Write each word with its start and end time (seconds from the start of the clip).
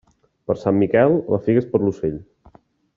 Per 0.51 0.55
sant 0.61 0.79
Miquel, 0.83 1.19
la 1.37 1.41
figa 1.49 1.65
és 1.65 1.71
per 1.75 1.83
a 1.85 1.85
l'ocell. 1.87 2.21